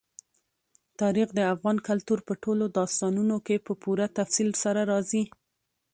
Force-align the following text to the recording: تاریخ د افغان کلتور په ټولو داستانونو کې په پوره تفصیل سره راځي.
تاریخ 1.01 1.27
د 1.35 1.39
افغان 1.53 1.77
کلتور 1.87 2.19
په 2.27 2.33
ټولو 2.43 2.63
داستانونو 2.79 3.37
کې 3.45 3.55
په 3.65 3.73
پوره 3.81 4.05
تفصیل 4.17 4.49
سره 4.63 4.81
راځي. 4.91 5.23